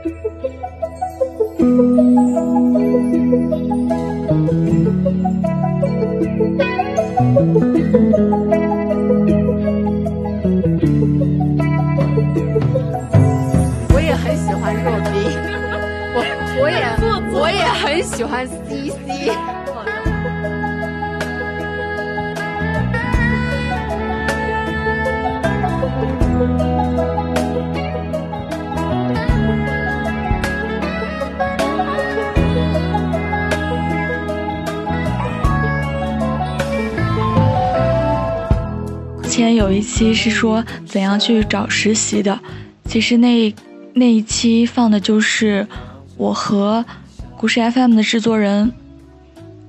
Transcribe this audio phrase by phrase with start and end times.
[13.92, 15.20] 我也很喜欢若冰，
[16.16, 16.24] 我
[16.62, 16.80] 我也
[17.38, 19.50] 我也很喜欢 CC。
[19.50, 19.59] 之
[39.40, 42.38] 前有一期是说怎样去找实习的，
[42.84, 43.54] 其实那
[43.94, 45.66] 那一期放的就是
[46.18, 46.84] 我和
[47.38, 48.70] 故事 FM 的制作人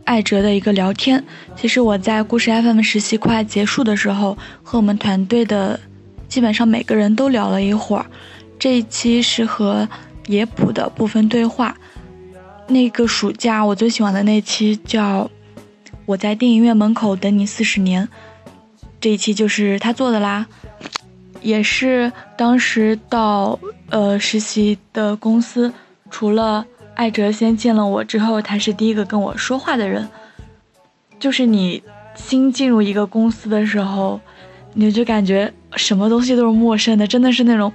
[0.04, 1.24] 艾哲的一个聊天。
[1.56, 5.80] 其实我在故事 FM 实习快结束的时候，和我们团队的
[6.28, 8.06] 基本上每个人都聊了一会儿。
[8.60, 9.88] 这一期是和
[10.28, 11.78] 野普的部分对话。
[12.68, 15.24] 那个暑假我最喜欢的那期叫
[16.06, 18.06] 《我在电影院门口等你四十年》。
[19.02, 20.46] 这一期就是他做的啦，
[21.42, 25.74] 也是当时到呃实习的公司，
[26.12, 26.64] 除了
[26.94, 30.08] 艾哲先见了我之后，他是第一个跟我说话的人。
[31.20, 31.82] 就是你
[32.16, 34.20] 新进入一个公司的时候，
[34.76, 37.74] 你就感觉什么东西都是陌生的，真的是那种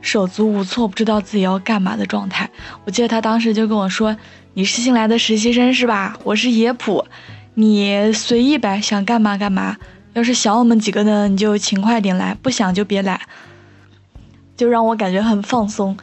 [0.00, 2.48] 手足无措，不知道自己要干嘛的状态。
[2.86, 4.16] 我记得他当时就跟我说
[4.54, 6.18] ：“你是新来的实习生是吧？
[6.24, 7.04] 我是野普，
[7.54, 9.76] 你随意呗，想干嘛干嘛。”
[10.14, 13.20] 要是想我们几个呢，你就勤快点来；不想就别来，
[14.56, 15.96] 就让我感觉很放松。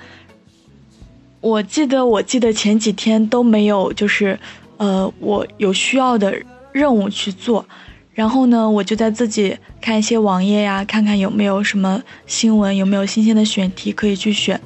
[1.41, 4.39] 我记得，我记得前几天都没有，就是
[4.77, 6.35] 呃，我有需要的
[6.71, 7.65] 任务去做。
[8.13, 14.59] 然后呢，我就在自己看一些网页呀，看看有没有什么新闻，有没有新鲜的选题可以去选。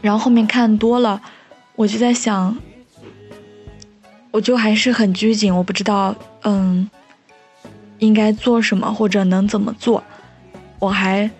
[0.00, 1.20] 然后后面看多了，
[1.76, 2.56] 我就在想，
[4.30, 6.88] 我就还是很拘谨，我不知道，嗯。
[8.02, 10.02] 应该做什么或者能怎么做？
[10.80, 11.30] 我还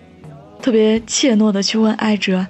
[0.61, 2.47] 特别怯懦的去问艾哲：“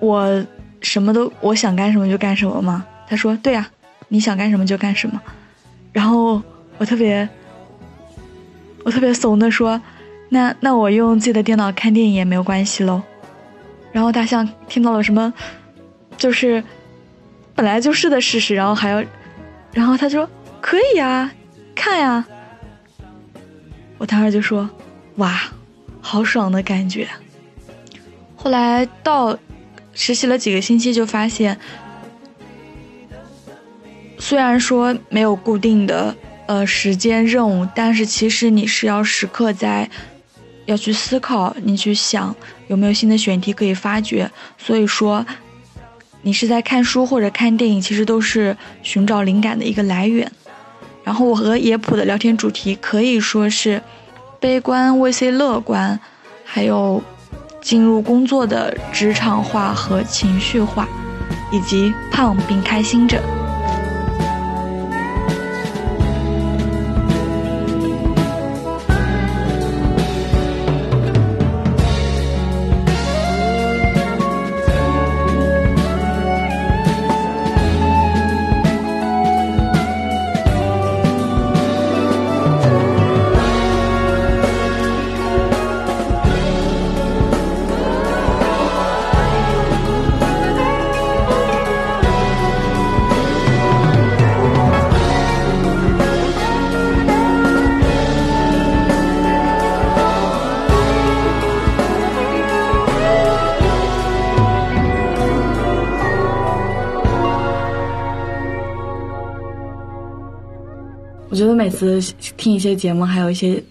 [0.00, 0.44] 我
[0.80, 3.68] 什么都我想干什么就干什么吗？”他说：“对呀，
[4.08, 5.20] 你想干什么就干什么。”
[5.92, 6.40] 然后
[6.78, 7.28] 我特别
[8.84, 9.78] 我特别怂的说
[10.30, 13.02] ：“那那我用自己的电脑看电影也没有关系喽。”
[13.92, 15.30] 然后大象听到了什么？
[16.16, 16.64] 就是
[17.54, 19.04] 本来就是的事实，然后还要，
[19.74, 20.26] 然后他说
[20.62, 21.30] ：“可以呀，
[21.74, 22.26] 看呀。”
[23.98, 24.68] 我当时就说
[25.16, 25.40] ：“哇，
[26.00, 27.08] 好爽的感觉。”
[28.36, 29.36] 后来到
[29.94, 31.58] 实习了几个星期，就发现，
[34.18, 36.14] 虽然说没有固定的
[36.46, 39.88] 呃时间任务，但是其实你是要时刻在
[40.66, 42.36] 要去思考，你去想
[42.68, 44.30] 有没有新的选题可以发掘。
[44.58, 45.24] 所以说，
[46.22, 50.30] 你是在看书或者看电影，其实都是寻找灵感的一个来源。
[51.06, 53.80] 然后我和野普的聊天主题可以说是
[54.40, 56.00] 悲观 vs 乐观，
[56.44, 57.00] 还有
[57.62, 60.88] 进入工作的职场化和情绪化，
[61.52, 63.22] 以及胖并开心着。
[111.56, 111.98] 每次
[112.36, 113.62] 听一些节目，还有一些，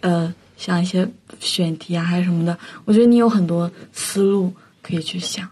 [0.00, 4.52] 呃，像一些选题啊，还是什么的，我觉得你有很多思路
[4.82, 5.48] 可以去想。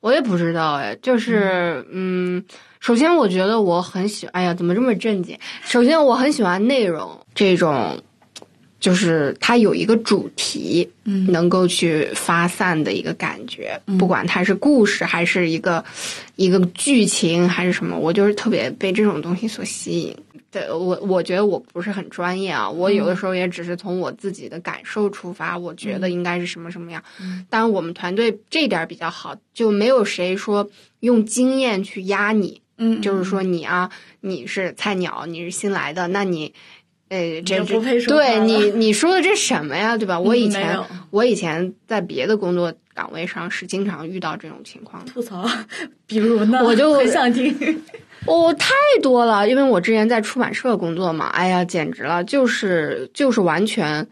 [0.00, 2.44] 我也不知道哎，就是嗯，
[2.78, 5.36] 首先我觉得我很喜，哎呀，怎么这么正经？
[5.64, 7.98] 首先我很喜欢内容这种，
[8.78, 15.82] 就是它有一个主题，嗯，能够去发散的一个感觉，不管它是故事还是一个
[16.36, 20.14] 一个剧情还是什么，我就是特别被这种东西所吸引。
[20.50, 27.02] 对我，我觉得我不是很专业啊，我有的时候也只是从我自己的感受出发，我觉得应该是什么什么样。
[27.50, 32.62] 当然，我们团队这点比较好，就没有谁说用经验去压你。
[32.80, 33.90] 嗯，就是说你啊，
[34.20, 36.54] 你是菜鸟，你是新来的，那你，
[37.08, 40.18] 呃，这不配说对你你说的这什么呀，对吧？
[40.20, 40.78] 我以前
[41.10, 45.10] 我以前在别的工作岗位上是经常遇到这种情况的。
[45.10, 45.44] 吐槽，
[46.06, 46.64] 比如呢？
[46.64, 47.52] 我就很想听。
[48.26, 54.06] 哦，太多了，因为我之前在出版社工作嘛，哎呀，简直了，就是就是完全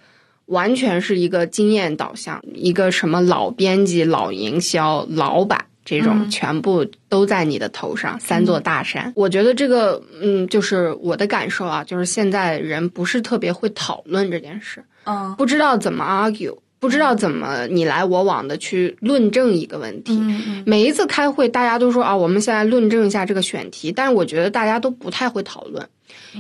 [0.46, 9.12] 完全是一个经验导向，一个什么老编辑、老营销、老板这种，全部都在你的头上，三座大山。
[9.16, 16.56] 我觉得这个，嗯，就是我的感受啊，就是现在人不是特别会讨论这件事，嗯，不知道怎么 argue。
[16.78, 20.20] 不知道怎么你来我往的去论证一个问题，
[20.64, 25.88] 每一次开会大家都说啊，我们现在论证一下这个选题，但是我觉得大家都不太会讨论，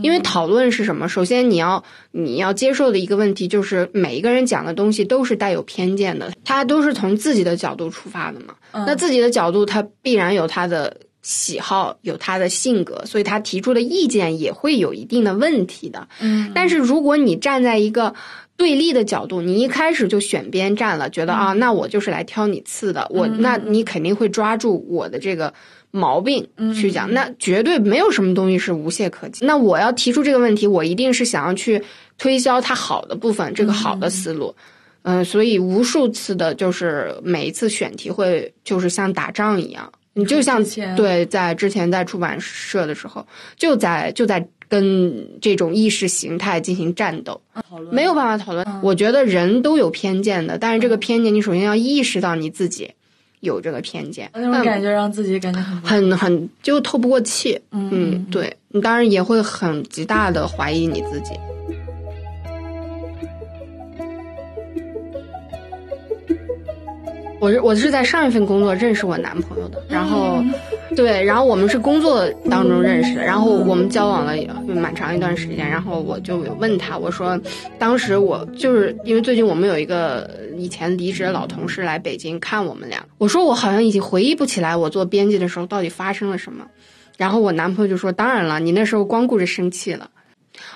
[0.02, 1.08] 因为讨论是什么？
[1.08, 8.54] 首先你要你要接受的一个问题就是每一个人讲的东西都是带有偏见的，他都是从自己的角度出发的嘛。
[8.72, 16.06] 那自己的角度他必然有他的喜好，有他的性格，所以他提出的意见也会有一定的问题的。
[16.20, 18.14] 嗯，但是如果你站在一个
[18.56, 25.52] 对立的角度，你一开始就选边站了，觉得啊，那我就是来挑你刺的，我那你肯定会抓住我的这个
[25.90, 29.44] 毛病去讲，那绝对没有什么东西是无懈可击。
[29.44, 31.82] 那我要提出这个问题，我一定是想要去
[32.16, 34.54] 推销它好的部分，这个好的思路。
[35.02, 40.64] 嗯，所以无数次的就是每一次选题会就是像打仗一样，你就像
[40.96, 43.26] 对在之前在出版社的时候，
[43.56, 44.48] 就在就在。
[44.68, 47.40] 跟这种意识形态进行战斗，
[47.90, 48.66] 没有办法讨论。
[48.82, 52.90] 我觉得人都有偏见的，但是这个偏见，你首先要意识到你自己
[53.40, 54.30] 有这个偏见。
[54.34, 57.60] 那种感觉让自己感觉很很很就透不过气。
[57.70, 61.32] 嗯，对你当然也会很极大的怀疑你自己。
[67.40, 70.42] 我是我是在上一份工作认识我男朋友的，然后。
[70.94, 77.38] 对，然后我们是工作当中认识的，然后我们交往了也蛮长一段时间，然后我就问他，我说，
[77.76, 86.64] 当时我就是因为最近我们有一个以前离职的老同事来北京看我们俩，我说我好像已经回忆不起来我做编辑的时候到底发生了什么，
[87.18, 90.08] 然后我男朋友就说，当然了，你那时候光顾着生气了，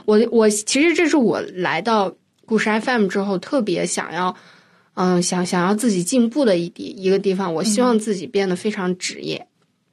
[0.04, 2.12] 我我其实这是我来到
[2.44, 4.34] 故事 FM 之后特别想要，
[4.94, 9.46] 嗯，想想要自己进步的一地一个地方，我希望自己变得非常职业。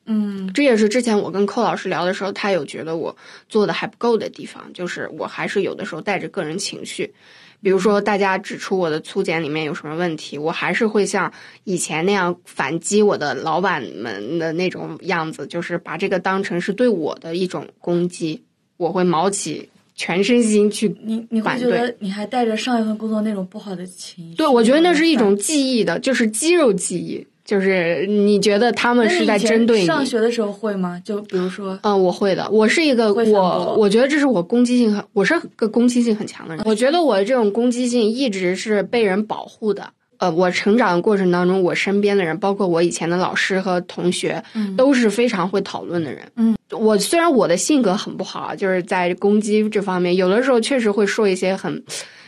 [0.10, 3.16] 嗯，这也是之前我跟寇老师聊的时候，他有觉得我
[3.50, 7.14] 做的还不够的地方，就是我还是有的时候带着个人情绪，
[7.62, 11.34] 比如说大家指出我的粗简里面有什么问题，我还是会像
[11.66, 18.44] 以前那样反击我的老板们的那种样子，就是把这个当成是对我的一种攻击，
[18.78, 24.36] 我会毛起全身心去你你会觉得你还带着上一份工作那种不好的情绪？
[24.38, 27.28] 对，我觉得那是一种记忆的，就是肌肉记忆。
[27.44, 29.86] 就是你觉得他们是在针对你？
[29.86, 31.02] 上学的时候会吗？
[31.06, 32.46] 就比如说，嗯，我会的。
[32.52, 36.62] 我是一个我，我觉得这是我攻击性很，我是个攻击性很强的人。
[36.68, 39.90] 我觉得我这种攻击性一直是被人保护的。
[40.18, 44.44] 呃，我成长的过程当中，我身边的人，包括我以前的老师和同学，
[44.76, 46.30] 都是非常会讨论的人。
[46.36, 51.84] 嗯，我虽然我的性格很不好啊，就是在攻击这方面，有的时候确实会说一些很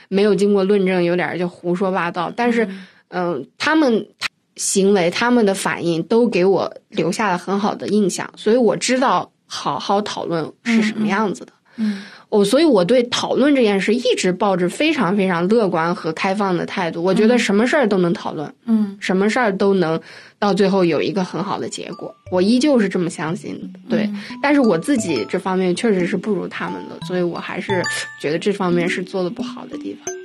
[0.07, 2.31] 没有经过论证，有点就胡说八道。
[2.35, 2.67] 但是，
[3.09, 4.07] 嗯，他们。
[4.55, 11.53] 行为，他们的反应都给我留下了很好的印象，所以我知道好好讨论是什么样子的。
[11.77, 17.03] 嗯，我所以我对讨论这件事一直抱着非常非常乐观和开放的态度。
[17.03, 19.99] 我觉得什么事儿都能讨论，嗯，什么事儿都能
[20.37, 22.13] 到最后有一个很好的结果。
[22.31, 23.67] 我依旧是这么相信的。
[23.89, 24.09] 对，
[24.43, 27.81] 但是我自己这方面确实是不如他们的，所以我还是
[28.21, 30.18] 觉得这方面是做的不好的地方。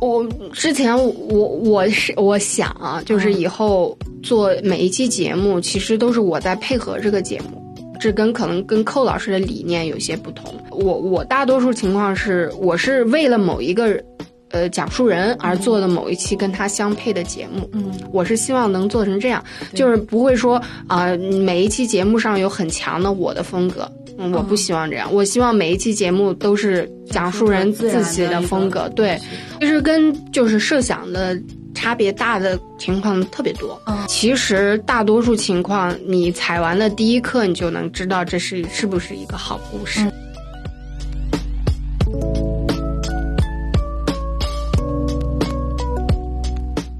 [0.00, 7.62] 我之前我我是我想啊，就是以后做每一期节目，其实都是我在配合这个节目，
[8.00, 10.52] 这跟可能跟寇老师的理念有些不同。
[10.70, 14.02] 我我大多数情况是，我是为了某一个
[14.50, 17.68] 呃讲述人而做的某一期跟他相配的节目。
[17.72, 19.42] 嗯，我是希望能做成这样，
[19.74, 23.90] 就是不会说啊每一期节目上有很强的我的风格。
[24.18, 25.12] 嗯，我不希望这样。
[25.12, 29.20] 我希望每一期节目都是讲述人自己的风格，对，
[29.60, 31.38] 其实跟就是设想的
[31.74, 33.80] 差别大的情况特别多。
[33.86, 40.00] 嗯，其实大多数情况，你采完的第一课，你就能知道这是是不是一个好故事。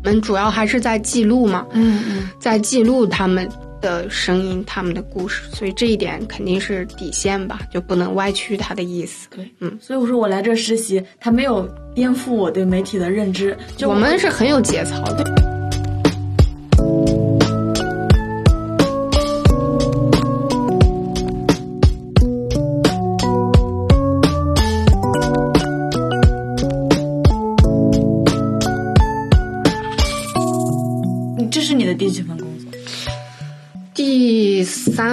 [0.05, 3.49] 我们主要还是在记录嘛，嗯嗯，在记录他们。
[3.81, 9.29] 的声音，他们的故事，所以这一点肯定是底线吧，就不能歪曲他的意思。
[9.31, 15.56] 对，嗯，所以我说我来这实习，他没有颠覆我对媒体的认知，就我们是很有节操的。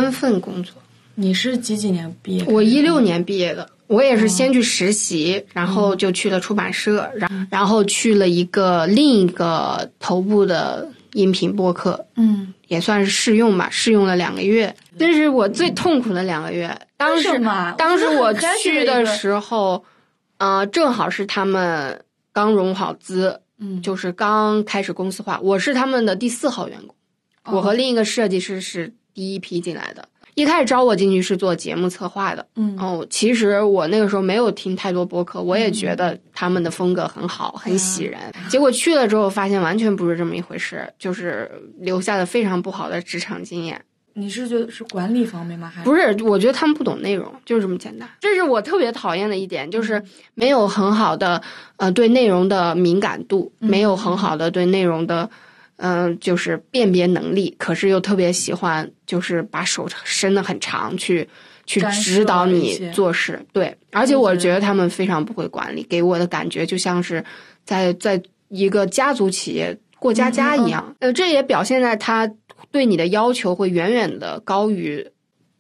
[0.04, 0.76] 三份工作，
[1.16, 2.44] 你是几几年毕业？
[2.46, 16.78] 我一六年毕业的，我也是先去实习，然后就去了出版社，然然后去了一个另一个头部的音频播客，嗯，也算是试用吧，试用了两个月，这是我最痛苦的两个月。
[16.98, 17.30] 当时
[17.78, 19.86] 当时我去的时候，
[20.38, 28.94] 呃，正好是他们刚融好资，嗯，就是刚开始公司化，我是他们的第四号员工，我和另一个设计师是。
[29.14, 38.20] 第一批进来的，一开始招我进去是做节目策划的，嗯，哦，其实我那个时候没有听太多播客，我也觉得他们的风格很好，很喜人。
[38.50, 43.80] 结果去了之后，发现完全不是这么一回事，就是留下了非常不好的职场经验。
[44.16, 45.72] 你是觉得是管理方面吗？
[45.76, 46.16] 还不是？
[46.24, 48.08] 我觉得他们不懂内容，就是这么简单。
[48.20, 50.04] 这是我特别讨厌的一点，就是
[50.36, 51.42] 没有很好的
[51.78, 55.30] 呃对内容的敏感度，没有很好的对内容的。
[55.78, 61.28] 嗯，就是辨别能力，可是又特别喜欢，就是把手伸得很长，去
[61.66, 63.44] 去指导你做事。
[63.52, 67.24] 对，而且我觉得他们非常不会管理，给我的感觉就像是
[67.66, 70.96] 在在一个家族企业过家家一样。
[71.00, 72.32] 呃，这也表现在他
[72.72, 75.06] 对你的要求会远远的高于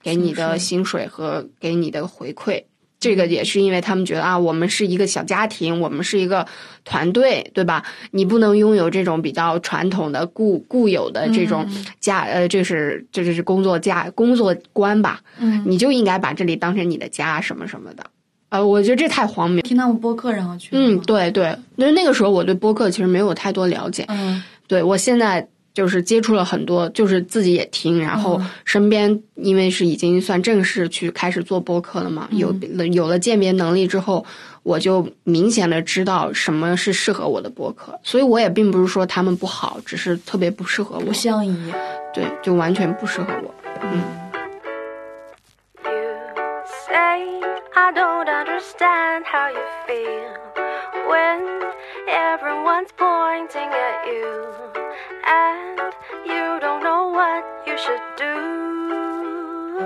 [0.01, 2.63] 给你的薪水和给你的回馈。
[3.03, 6.47] 这个也是因为他们觉得啊，我们是一个小家庭，我们是一个
[6.85, 7.83] 团队，对吧？
[8.11, 11.69] 你不能拥有这种比较传统的固固有的这种
[11.99, 15.19] 家，呃，这是这就是工作家工作观吧？
[15.37, 18.05] 嗯，你就应该把这里当成你的家，什么什么的。
[18.47, 19.61] 呃，我觉得这太荒谬。
[19.63, 20.69] 听他们播客然后去。
[20.71, 24.05] 嗯，对对，因为那个时候我对播客其实没有太多了解。
[24.07, 25.45] 嗯，对我现在。
[25.73, 34.23] 就是接触了很多，就是自己也听，然后身边因为是已经算正式去开始做播客了嘛，有了有了鉴别能力之后，
[34.61, 41.73] 我就明显的知道什么是适合我的播客，所以我也并不是说他们不好，只是特别不适合我，不相宜，
[42.13, 44.01] 对，就完全不适合我，嗯。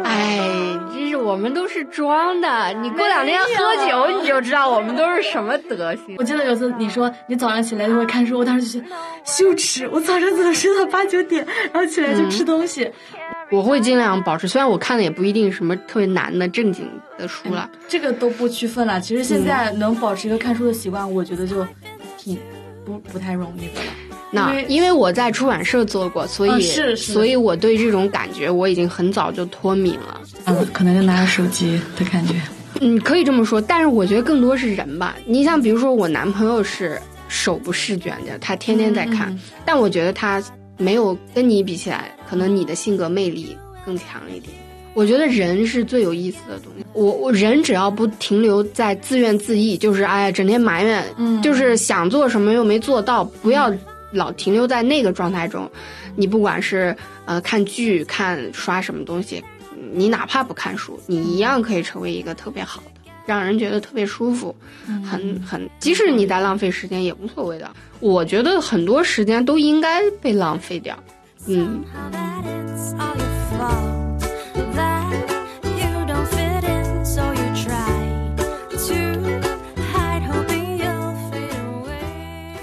[0.04, 2.74] 哎，这是我们都是装的。
[2.82, 6.16] 你过两天喝酒，你就知道我们都是什么德行。
[6.18, 9.88] 我记得有次你说你早上起来就会看书，我当时就觉得羞耻。
[9.92, 12.92] 我早上怎么睡到八九点，然后起来就吃东西？
[13.50, 16.86] 我会尽量保持，虽然我看的也不一定什么特别难的正经
[17.18, 17.70] 的书了。
[17.88, 19.00] 这个都不区分了。
[19.00, 21.66] 其实现在能保持一个看书的习惯，我觉得就
[22.18, 22.38] 挺
[22.86, 23.88] 不不太容易的了。
[24.30, 30.22] 那因为我在出版社做过，所以是，所以我对这种感觉我已经很早就脱敏了。
[30.46, 32.36] 嗯，可能就拿着手机的感觉。
[32.82, 35.16] 嗯，可以这么说，但是我觉得更多是人吧。
[35.26, 39.34] 你像比如说我男朋友是手不释卷的，他天天在看，
[39.66, 40.44] 但我觉得他
[40.78, 44.54] 没有跟你比起来，可能你的性格魅力更强一点。
[44.94, 46.86] 我觉得人是最有意思的东西。
[46.94, 51.06] 我我人只要不停留在自怨自艾，就是哎，整天埋怨，
[51.42, 53.72] 就是想做什么又没做到，不要。
[54.12, 55.70] 老停留在那个状态中，
[56.16, 56.96] 你不管是
[57.26, 59.44] 呃看剧、看刷什么东西，
[59.94, 64.56] 你哪怕不看书，你一样可以成为一个特别好的，让人觉得特别舒服，
[65.06, 67.70] 很很，即使你在浪费时间也无所谓的。
[68.00, 70.98] 我觉得很多时间都应该被浪费掉，
[71.48, 71.84] 嗯。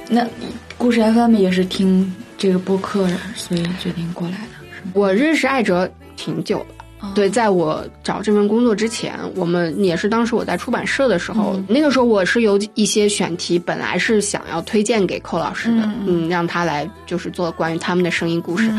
[0.09, 0.25] 那。
[0.85, 4.91] 故事 FM 也是听这个播客，所以决定过来的。
[4.93, 18.71] 我认识艾哲挺久了，对，在我找这份工作之前，我们也是当时我在出版社的时候，那个时候我是有一些选题，本来是想要推荐给寇老师的，嗯，让他来就是做关于他们的声音故事，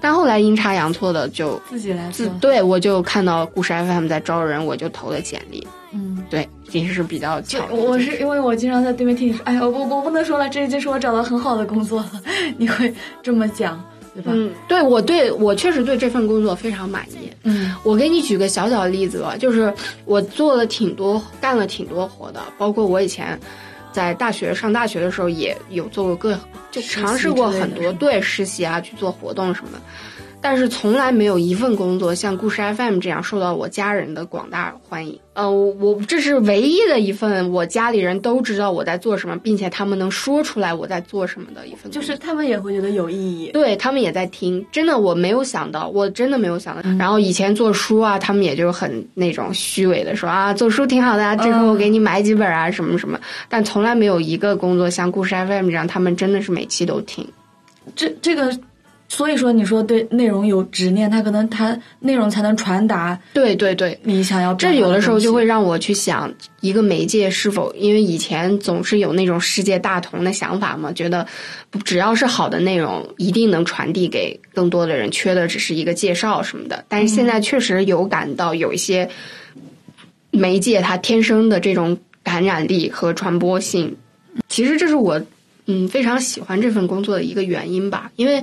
[0.00, 5.66] 但后来阴差阳错的就自己来自对我就看到故事 FM 在招人，我就投了简历。
[6.28, 7.66] 嗯，对，也是比较巧。
[7.70, 12.22] 我是因为我经常在对面听你说，哎呀，我我不能说了，这已经是我找到很好的工作了。
[12.56, 12.92] 你会
[13.22, 13.82] 这么讲，
[14.14, 14.32] 对吧？
[14.34, 17.30] 嗯，对我对我确实对这份工作非常满意。
[17.44, 19.72] 嗯，我给你举个小小的例子吧，就是
[20.04, 23.38] 我做了挺多，干了挺多活的，包括我以前
[23.92, 26.38] 在大学上大学的时候也有做过各，
[26.70, 29.78] 就尝试过很多对实习啊，去做活动什么的。
[30.40, 35.18] 但是从来没有一份工作像故事 FM 这样受到我家人的广大欢迎。
[35.34, 43.50] 呃，我这是唯一的一份我家里人都知道我在做什么，并且他们能说出来我在做什么的一份，就是他们也会觉得有意义。
[43.52, 46.82] 对他们也在听，真的我没有想到，我真的没有想到。
[46.98, 53.18] 然后以前做书啊，他们也就很那种虚伪的说啊，做书挺好的啊，这回我给你买几本啊，什么什么。
[53.48, 57.26] 但从来没有一个工作像故事 FM 这样，他们真的是每期都听。
[57.96, 58.56] 这这个。
[59.10, 63.18] 所以说，你说对内容有执念，他可能他内容才能传达。
[63.32, 71.26] 对对对，你想要这有的时候就会让我去想，一个媒介是否因为以前总是有那种世界大同的想法嘛，觉得
[71.84, 76.84] 只要是好的内容，一定能传递给更多的人，缺的只是一个介绍什么的。
[76.86, 79.08] 但是现在确实有感到有一些
[80.30, 83.96] 媒介它天生的这种感染力和传播性，
[84.48, 85.18] 其实这是我
[85.68, 88.42] 嗯非常喜欢这份工作的一个原因吧，因为。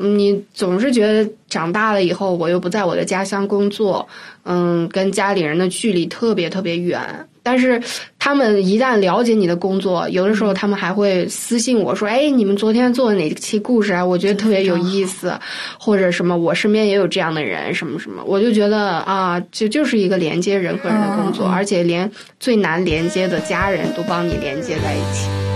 [0.00, 4.08] 你总是觉得长大了以后，我又不在我的家乡工作，
[4.44, 7.00] 嗯，跟家里人的距离特别特别远。
[7.42, 7.82] 但是
[8.16, 14.06] 他们一旦了解你的工作，有的时候他们还会私信我说：“哎，你们昨天做的哪期故事啊？
[14.06, 15.36] 我觉得特别有意思。”
[15.80, 25.47] 或者什么，我身边也有这样的人，什么什么，我就觉得啊，就就是一个连接人和人的工作，而且连最难连接的家人都帮你连接在一起。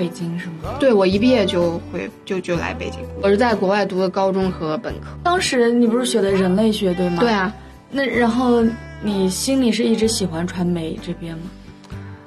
[0.00, 0.76] 北京是吗？
[0.80, 3.00] 对，我一毕业就回就就来北京。
[3.20, 5.08] 我是在国外读的高中和本科。
[5.22, 7.18] 当时你不是学的人类学对吗？
[7.20, 7.52] 对啊。
[7.90, 8.64] 那然后
[9.02, 11.42] 你心里是一直喜欢传媒这边吗？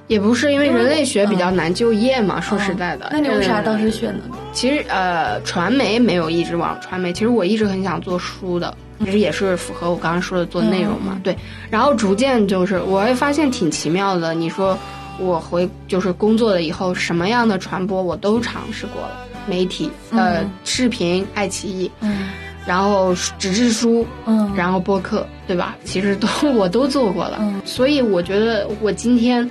[0.08, 2.40] 也不是，因为人类学比较难就业嘛。
[2.40, 4.22] 说实在的，那你为啥当时选的？
[4.52, 7.12] 其实呃，传媒没有一直往传媒。
[7.12, 11.20] 其实我一直很想做书的，其实也是符合我刚刚说的做内容嘛。
[11.24, 11.36] 对。
[11.72, 14.36] 然后逐渐就是，我会发现挺奇妙的。
[14.36, 14.78] 你说。
[15.20, 22.30] 我回就是工作了以后，什么样的传播我都尝试过了，媒体、呃，视频、爱奇艺，嗯，
[22.66, 25.76] 然后纸质书，嗯，然后播客，对吧？
[25.86, 29.50] 其实都我都做过了，所以我觉得我今天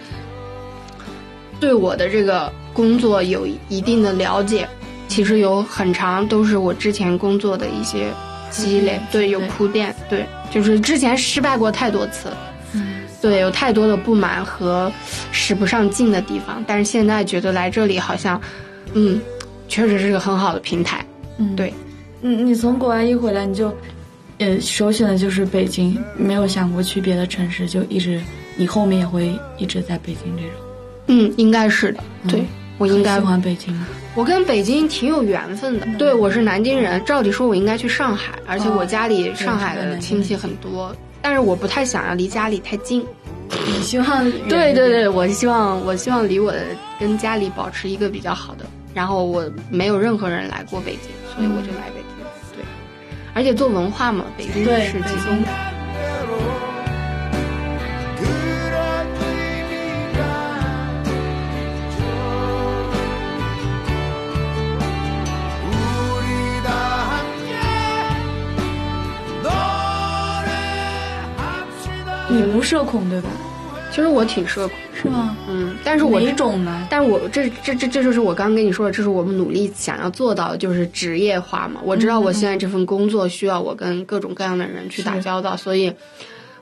[1.60, 4.68] 对我的这个工作有一定的了解，
[5.08, 8.12] 其实有很长都是我之前工作的一些
[8.50, 12.28] 积累，对，有铺垫，对，就是之前失败过太多次。
[13.22, 14.92] 对，有太多的不满和
[15.30, 18.38] 使不上劲的地方，但是现在觉得来这里好像，
[18.94, 19.20] 嗯，
[19.68, 21.06] 确实是个很好的平台。
[21.38, 21.72] 嗯，对，
[22.22, 23.72] 嗯，你从国外一回来，你就，
[24.38, 28.20] 呃，首选的就是北京，没有想过去别的城市，就一直，
[28.56, 30.50] 你后面也会一直在北京这种。
[31.06, 32.00] 嗯，应该是的。
[32.28, 32.44] 对，
[32.76, 33.72] 我应该喜欢北京。
[34.14, 35.86] 我跟北京挺有缘分的。
[35.96, 40.94] 对，我是南京人，照理说我应该去上海，而且我家里上海的亲戚很多。
[41.22, 43.06] 但是我不太想要离家里太近，
[43.66, 46.66] 你希望对对对，我希望我希望离我的
[46.98, 52.56] 跟家里保持一个比较好的，然后我没有任何人来过北京，所以我就来北京。
[52.56, 52.64] 对，
[53.34, 55.42] 而且做文化嘛，北京是集中。
[72.32, 73.28] 你不社恐对吧？
[73.90, 75.36] 其实我挺社恐，是吗？
[75.48, 76.86] 嗯，但是我哪种呢？
[76.88, 81.80] 但我这这这这就是我刚刚跟你说的，这是我们努力想要做到的，就是职业化嘛。
[81.84, 85.92] 我知道我现在这份工作需要我跟各种各样的人去打交道，所以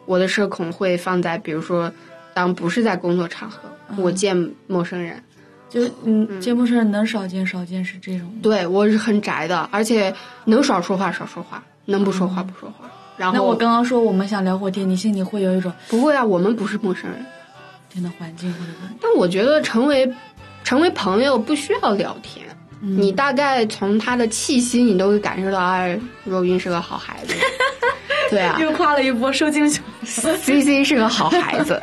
[0.07, 1.93] 我的社恐会放在比如说，
[2.35, 3.61] 当不是在工作场合，
[3.97, 5.23] 我见陌生人，
[5.69, 8.29] 就嗯，见陌生人能少见少见是这种。
[8.43, 10.13] 对我是很宅的，而且
[10.47, 12.91] 能少说话少说话，能不说话不说话。
[13.33, 16.25] 那我刚刚说我们想聊会天，你心里会有一种不会啊？
[16.25, 17.25] 我们不是陌生人，
[17.93, 20.11] 真的环境或者但我觉得成为
[20.65, 22.47] 成为朋友不需要聊天，
[22.81, 27.35] 你大概从他的气息，你都会感受到，哎，若云是个好孩子。
[28.31, 29.83] 对啊，又夸了一波，受惊熊。
[30.07, 31.81] C C 是个好孩子，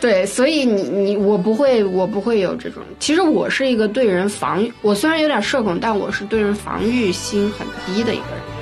[0.00, 2.80] 对，所以你你我不会，我不会有这种。
[3.00, 8.57] 其实我是一个对人防御，我虽然有点社恐，但我是对人防御心很低的一个人。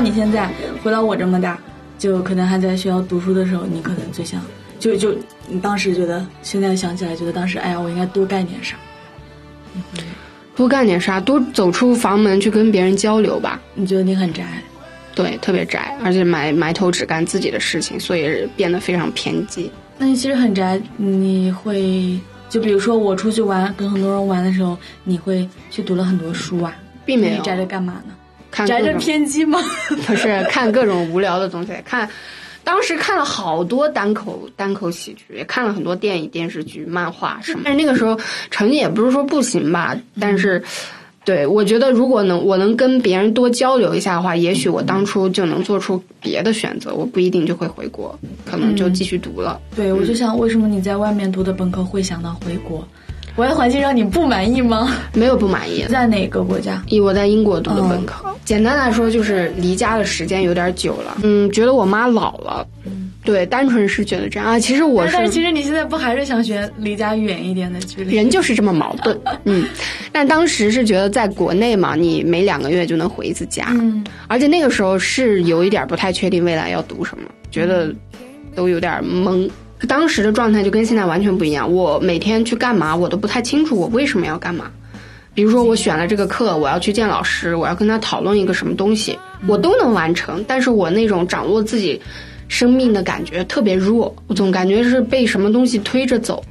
[0.00, 0.50] 你现在
[0.82, 1.58] 回到我这么大，
[1.98, 4.40] 就可能还在学校读书的时候，你可能最想，
[4.78, 5.14] 就就
[5.46, 8.76] 你当时觉得，现在想起来觉得当时，哎呀，我应该多干点啥？
[10.56, 11.20] 多干点啥？
[11.20, 13.60] 多走出房门去跟别人交流吧。
[13.74, 14.44] 你觉得你很宅？
[15.14, 19.70] 对，特别宅，而且埋埋头只干自己的事情，所以变得非常偏激。
[19.98, 26.74] 那你其实很宅，你会就比如说我出去玩，跟很多人玩的时候，你会去读了很多书啊？
[27.04, 28.14] 并没有宅着干嘛呢？
[28.66, 29.58] 看宅着偏激吗？
[30.06, 32.08] 不是看各种无聊的东西，看。
[32.62, 37.62] 当时看了好多单口单口喜剧，也看了很多电影、电视剧、漫画什么。
[37.64, 38.16] 但是那个时候
[38.50, 40.62] 成绩也不是说不行吧，但是，
[41.24, 49.58] 对我觉得如果能我能跟别人多交流一下的话，也许我当初就能做出别的选择，我不一定就会回国，可能就继续读了。
[49.74, 52.86] 对，我就想，为什么你在外面读的本科会想到回国？
[53.36, 54.94] 国外环境让你不满意吗？
[55.14, 55.84] 没有不满意。
[55.88, 56.82] 在哪个国家？
[56.88, 58.26] 以我在英国读的本科。
[58.44, 61.18] 简单来说，就是离家的时间有点久了。
[61.22, 62.66] 嗯，觉得我妈老了。
[62.84, 64.58] 嗯，对，单纯是觉得这样啊。
[64.58, 68.16] 其实我是，但是其实你现在不还是想学离家远一点的距离？
[68.16, 69.18] 人就是这么矛盾。
[69.44, 69.64] 嗯，
[70.10, 73.66] 但当时是觉得在国内嘛，你每两个月就能回一次家。
[73.70, 77.94] 嗯，而且那个时候是有一点不太确定未来要读什么，觉得
[78.54, 79.48] 都有点懵。
[79.88, 81.72] 当时的状态就跟现在完全不一样。
[81.72, 84.70] 我每天去干嘛，我都不太清楚我为什么要干嘛。
[85.32, 89.16] 比如说，我选了这个课，我要去见老师，我要跟他讨论一个什么东西，
[89.46, 90.44] 我都能完成。
[90.46, 92.00] 但是我那种掌握自己
[92.48, 96.44] 生命的感觉特别弱，我总感觉是被什么东西推着走。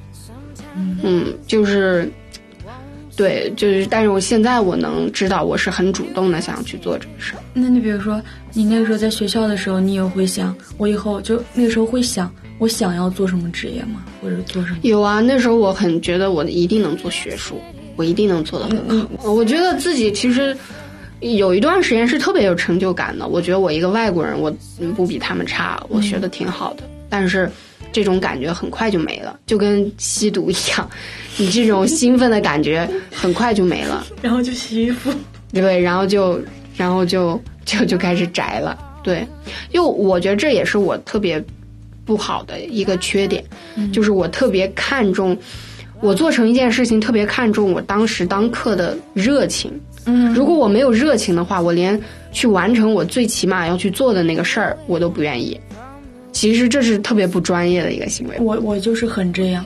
[1.04, 2.10] 嗯，就是，
[3.18, 3.86] 对，就是。
[3.86, 7.40] 但是我现在我能知道，我是很主动的想要去做这个事儿。
[7.54, 8.22] 那你比如说，
[8.54, 12.32] 你那个时候在学校的时候，你也会想，我以后就那个时候会想。
[12.60, 14.04] 我想要做什么职业吗？
[14.22, 14.78] 或者做什么？
[14.84, 17.60] 有啊，那时候我很觉得我一定能做学术，
[17.96, 19.32] 我一定能做得很好。
[19.32, 20.56] 我觉得自己其实
[21.22, 23.28] 有一段时间是特别有成就感的。
[23.28, 24.54] 我觉得我一个外国人，我
[24.96, 26.84] 不比他们差，我学的挺好的。
[27.10, 27.50] 但是
[27.94, 30.90] 这种感觉很快就没了，就跟吸毒一样，
[31.40, 34.06] 你这种兴奋的感觉很快就没了。
[34.22, 35.12] 然后就洗衣服，
[35.54, 36.40] 对，然后就
[36.76, 38.78] 然后就就就开始宅了。
[39.02, 39.26] 对，
[39.72, 41.42] 因为我觉得这也是我特别。
[42.10, 43.44] 不好的一个缺点，
[43.94, 45.38] 就是我特别看重，
[46.02, 49.72] 我做成一件事情特别看重我当时当刻的热情。
[50.06, 55.60] 嗯，如果我没有热情的话，我连去完成我最起码要去做的那个事儿，我都不愿意。
[56.32, 58.36] 其实这是特别不专业的一个行为。
[58.40, 59.64] 我我就是很这样。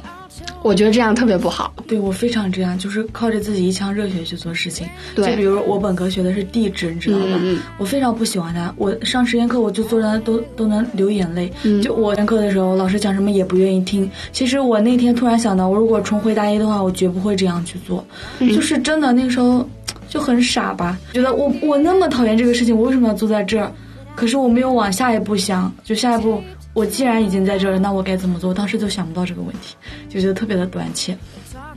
[0.61, 1.73] 我觉得这样特别不好。
[1.87, 4.87] 对我非常这样，就是靠着自己一腔热血去做事情。
[5.15, 7.39] 对，就比如我本科学的是地质，你知道吧？
[7.77, 8.73] 我非常不喜欢它。
[8.77, 11.51] 我上实验课，我就坐在那都都能流眼泪。
[11.81, 14.09] 就我上课的时候，老师讲什么也不愿意听。
[14.31, 18.03] 其实我那天突然想到，我如果重回大一的话，我绝不会这样去做。
[18.39, 19.67] 就是真的，那个时候
[20.07, 23.71] 就很傻吧，觉得我我那么讨厌这个事情，我为什么要坐在这儿？
[24.15, 26.41] 可是我没有往下一步想，就下一步。
[26.73, 28.53] 我既然已经在这儿了，那我该怎么做？
[28.53, 29.75] 当时就想不到这个问题，
[30.09, 31.17] 就觉得特别的短浅。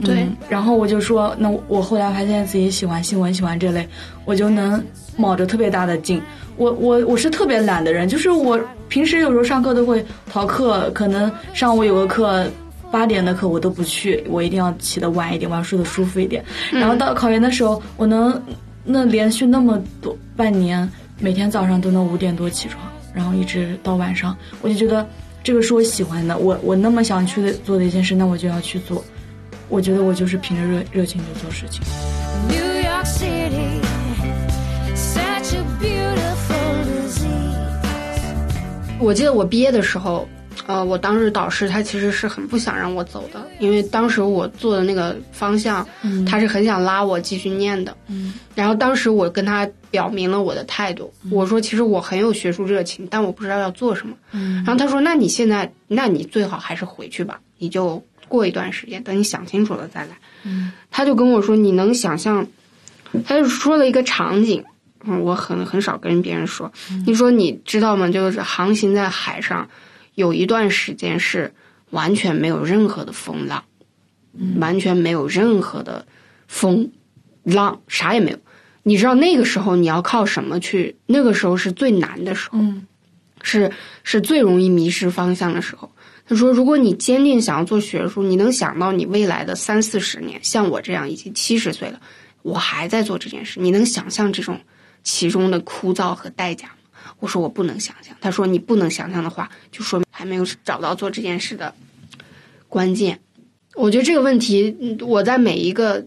[0.02, 3.86] 对，然后我就说，那我后来发现自己喜欢新闻，喜欢这类，
[4.24, 4.82] 我就能
[5.16, 6.20] 卯着特别大的劲。
[6.56, 12.46] 我我我是特别懒的人，就是我平时有时候上课都会逃课，可能上午有个课
[12.90, 16.44] 八点的课我都不去，我一定要起得晚一点，我要睡得舒服一点。
[16.70, 18.42] 然后到考研的时候，我能
[18.84, 22.82] 那连续那么多半年，每天早上都能五点多起床。
[23.16, 25.08] 然后一直到晚上，我就觉得
[25.42, 29.02] 这个是我喜欢的，我我那么想去的做的一件事，那我就要去做。
[29.70, 31.82] 我觉得我就是凭着热热情去做事情。
[39.00, 40.28] 我记得我毕业的时候。
[40.66, 45.86] 呃，我当时导师他其实是很不想让我走的，因为当时我做的那个方向，
[46.26, 47.96] 他是很想拉我继续念的。
[48.08, 54.16] 嗯，然后当时我跟他表明了我的态度，我说其实我很有学术热情，但我不知道要做什么。
[54.32, 60.18] 嗯，然后他说，那你现在，那你最好还是回去吧，你就过一段时间，等你想清楚了再来。
[60.42, 62.46] 嗯，他就跟我说，你能想象，
[63.24, 64.64] 他就说了一个场景，
[65.04, 66.72] 嗯，我很很少跟别人说。
[67.06, 68.10] 你说你知道吗？
[68.10, 69.68] 就是航行在海上。
[70.16, 71.54] 有一段时间是
[71.90, 73.62] 完全没有任何的风浪，
[74.58, 76.04] 完全没有任何的
[76.48, 76.90] 风
[77.44, 78.38] 浪，啥也没有。
[78.82, 80.96] 你知道那个时候你要靠什么去？
[81.06, 82.58] 那个时候是最难的时候，
[83.42, 83.70] 是
[84.02, 85.92] 是最容易迷失方向的时候。
[86.28, 92.00] 他说：“如果你坚定想要做学术，你能想到你未来的三四十年，像我这样已经七十岁了，
[92.42, 94.60] 我还在做这件事，你能想象这种
[95.04, 96.74] 其中的枯燥和代价吗？”
[97.20, 98.16] 我说我不能想象。
[98.20, 101.74] 他说你不能想象的话，就说明还没有找到做这件事的
[102.70, 103.20] 关键。
[103.74, 106.06] 我觉得这个问题，我在每一个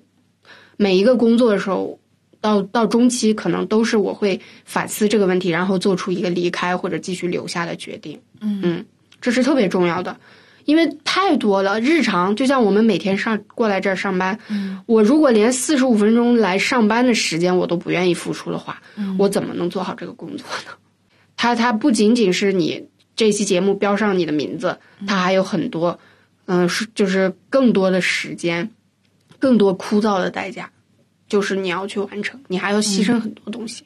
[0.77, 1.99] 每一个工作的时候
[2.41, 8.19] 到到中期，可能都是我会反思这个问题，然后做出一个离开或者继续留下的决定。
[8.41, 8.85] 嗯嗯，
[9.21, 10.17] 这是特别重要的，
[10.65, 11.79] 因为太多了。
[11.79, 20.71] 日常就像我们每天上过来这儿上班，嗯我如果连四十五分钟来上班的时间我都不愿意付出的话，嗯我怎么能做好这个工作呢？
[21.37, 22.88] 它它不仅仅是你
[23.19, 25.99] 这期节目标上你的名字，它还有很多，
[26.45, 28.71] 嗯、是就是更多的时间，
[29.39, 30.71] 更多枯燥的代价，
[31.27, 33.83] 就是你要去完成，你还要牺牲很多东西。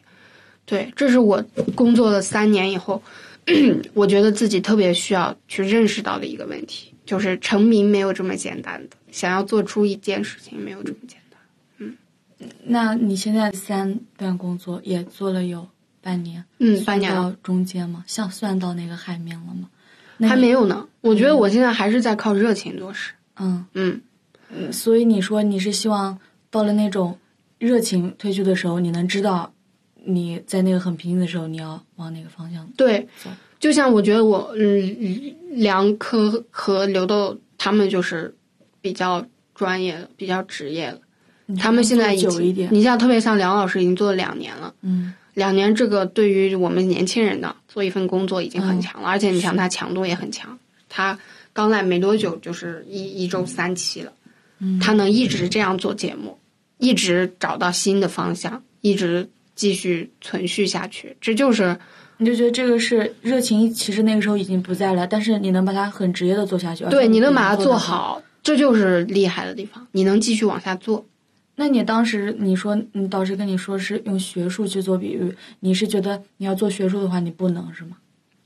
[0.65, 1.43] 对，这是我
[1.73, 3.01] 工作了三年以后，
[3.95, 11.39] 我觉得自己特别需要去认识到的一个问题，就是成名没有这么简单的，想要做出一件事情没有这么简单。
[11.79, 11.97] 嗯
[12.63, 15.67] 那你现在三段工作也做了有
[16.03, 18.03] 半年，嗯，半年到中间吗？
[18.05, 19.69] 像算到那个海面了吗？
[20.29, 20.85] 还没有呢。
[21.01, 23.13] 我觉得我现在还是在靠热情做事。
[23.37, 24.01] 嗯嗯，
[24.53, 26.19] 嗯，所以你说你是希望
[26.51, 27.17] 到了那种
[27.57, 29.51] 热情褪去的时候，你能知道
[30.03, 33.07] 你在那个很平静的时候，你要往哪个方向对。
[33.59, 38.35] 就像我觉得我嗯，梁科和刘豆他们就是
[38.81, 40.99] 比较专业的，比较职业了。
[41.45, 44.73] 你他们现在已经做久一点，你像特别像梁老师已经做了两年了。
[44.81, 50.57] 嗯两年这个对于我们年轻人的做一份工作已经很强了，而且你想他强度也很强，
[50.89, 51.17] 他
[51.53, 54.11] 刚来没多久就是一一周三期了，
[54.59, 56.37] 嗯，他能一直这样做节目，
[56.77, 61.77] 一直找到新的方向，一直继续存续下去，这就是
[62.17, 71.05] 你就觉得这个是热情，其实那个时候已经不在了，但是你能把它很职业的做下去，对你能能把它做得好，这就是厉害的地方，你能继续往下做。
[71.55, 77.97] 那你当时你说你导师跟你说是用学术去做比喻，你是觉得你要做学术的话你不能是吗？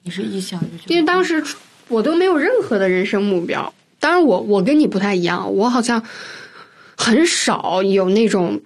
[0.04, 1.44] 你是一想就觉得，因为当时
[1.88, 3.74] 我都没有任何的人生目标。
[4.00, 6.04] 当然我，我跟你不太一样，我好像
[6.96, 8.62] 很少有那种，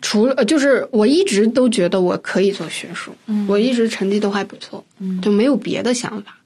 [0.00, 6.36] 除了就是我一直都觉得我可以做学术，嗯我一直成绩都还不错，嗯就没有别的想法。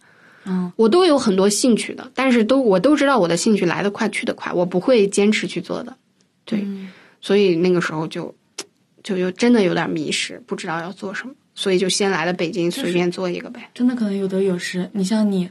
[0.44, 5.96] 嗯我都有很多兴趣的，但是都我都知道我的兴趣来得快去得快，我不会坚持去做的。
[6.44, 6.88] 对，嗯
[7.22, 8.34] 所以那个时候就
[9.02, 13.70] 就就真的有点迷失，不知道要做什么，所以就先来了北京，随便做一个呗。
[13.72, 14.90] 真的可能有得有失。
[14.92, 15.48] 你像你，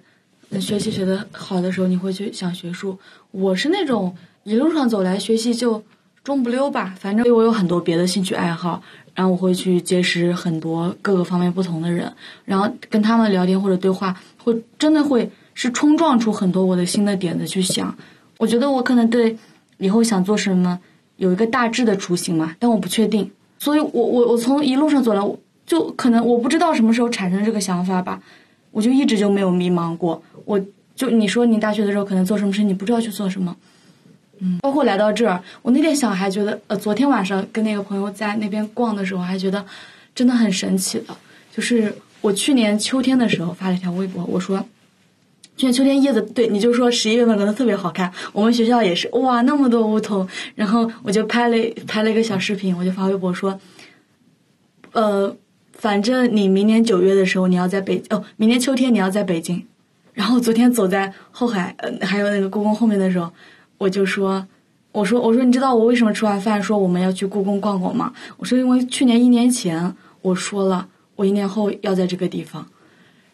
[0.52, 3.00] 呃学习学的好的时候，你会去想学术。
[3.32, 5.84] 我是那种一路上走来学习就
[6.24, 8.84] 中不溜吧，反正我有很多别的兴趣爱好，
[9.16, 12.14] 然后我会去结识很多各个方面不同的人，
[12.46, 17.98] 然后跟他们聊天或者对话，会真的会是冲撞出很多我的新的点子去想。
[18.38, 19.38] 我觉得我可能对
[19.78, 20.80] 以后想做什么
[21.22, 23.30] 有一个大致的雏形嘛，但我不确定。
[23.60, 25.22] 所以我我我从一路上走来，
[25.68, 28.20] 就可能我不知道什么时候产生这个想法吧，
[28.72, 30.20] 我就一直就没有迷茫过。
[30.46, 30.60] 我
[30.96, 33.56] 就你说你大学的时候可能做什么事，你不知道去做什么，
[34.40, 39.64] 嗯，包括来到这儿，我那天想还觉得，呃，昨天晚上跟那个朋友在那边逛的时候，还觉得
[40.16, 41.16] 真的很神奇的，
[41.56, 44.66] 就是我去年秋天的时候发了一条微博，我说。
[45.62, 48.12] 去年秋天叶子，对，你就说十一月份可能特别好看。
[48.34, 50.28] 我们学校也是，哇，那么多梧桐。
[50.56, 53.60] 然后我就拍了拍了一个小视频，我就发微博说，
[54.94, 55.36] 呃，
[55.74, 59.64] 反正你明年九月的时候你要在北哦，明年秋天你要在北京。
[60.14, 63.32] 然后昨天走在后海，呃，还有那个故宫后面的时候，
[63.78, 64.48] 我就说，
[64.92, 68.12] 我说我说你知道我为什么吃完饭说我们要去故宫逛逛吗？
[68.38, 72.68] 我说因为去年一年前我说了，我一年后要在这个地方。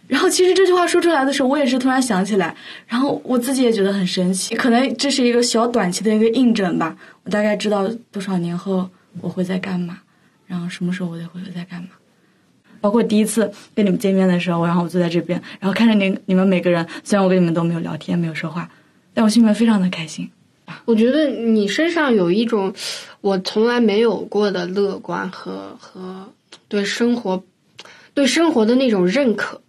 [0.07, 2.55] 然后其实这句话说出来的时候，我也是突然想起来，
[2.87, 6.95] 然后我自己也觉得很神奇，可能这是一个小短期的一个印证吧。
[7.23, 8.89] 我大概知道多少年后
[9.19, 9.99] 我会在干嘛，
[10.45, 11.89] 然后什么时候我会在干嘛。
[12.79, 18.69] 包括第一次跟你们见面的时候，然后我坐在这边，然后看着你你们每个人，虽然我跟你们都没有聊天，没有说话，
[19.13, 20.29] 但我心里面非常的开心。
[20.85, 22.73] 我觉得你身上有一种
[23.21, 26.31] 我从来没有过的乐观和和
[26.67, 27.43] 对生活
[28.13, 29.61] 对生活的那种认可。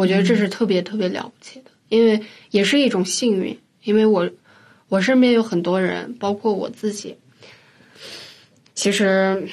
[0.00, 3.58] 我觉得这是特别特别了不起的，因为也是一种幸运。
[3.84, 4.30] 因为我
[4.88, 7.16] 我身边有很多人，包括我自己，
[8.74, 9.46] 其实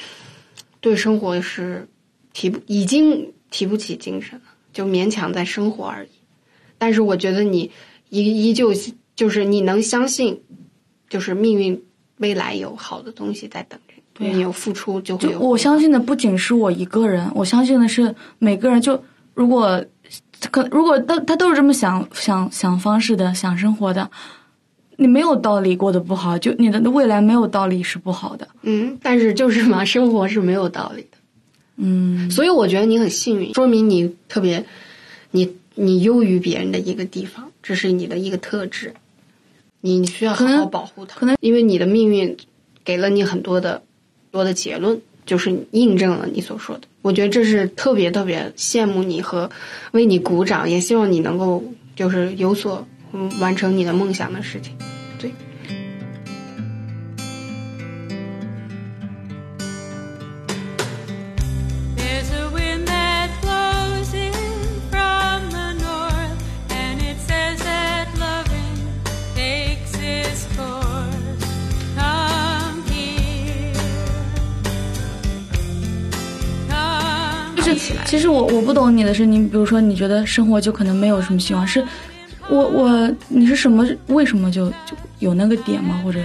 [0.80, 1.88] 对生活是
[2.34, 6.10] 提不已经提不起精神了，就勉强在生活而已。
[6.78, 7.72] 但是我觉得你
[8.10, 8.74] 依依旧
[9.16, 10.42] 就是你能相信，
[11.10, 11.84] 就是命运
[12.18, 15.40] 未来有好的东西在等着你，对啊你有付出就会有。
[15.40, 18.82] 我相信的不仅是我一个人，我相信的是每个人。
[18.82, 19.02] 就
[19.34, 19.84] 如果
[20.52, 24.10] 可如果他他都是这么想想想方式的想生活的，
[24.96, 28.48] 你没有道理过得不好，就你的未来没有道理是不好的。
[28.62, 31.18] 嗯，但是就是嘛，生活是没有道理的，
[31.78, 34.66] 嗯，所以我觉得你很幸运，说明你特别，
[35.32, 38.94] 你你优于别人的一个地方，这是你的一个特质，
[39.82, 42.38] 你你需要好好保护它，可能因为你的命运
[42.84, 43.82] 给了你很多的
[44.32, 46.88] 多的结论，就是印证了你所说的。
[47.04, 49.48] 我觉得这是特别特别羡慕你和
[49.92, 51.64] 为你鼓掌，也希望你能够
[51.96, 54.74] 就是有所嗯完成你的梦想的事情。
[55.20, 55.32] 对。
[78.08, 81.86] 其实我我不懂你的是，你比如说你觉得生活就可能没有什么希望，是
[82.48, 86.00] 我我你是什么为什么就就有那个点吗？
[86.06, 86.22] 或者